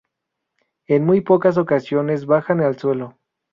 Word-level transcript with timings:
En 0.87 1.05
muy 1.05 1.21
pocas 1.21 1.59
ocasiones 1.59 2.25
bajan 2.25 2.61
al 2.61 2.75
suelo. 2.79 3.19